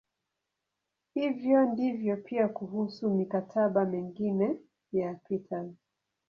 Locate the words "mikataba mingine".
3.09-4.57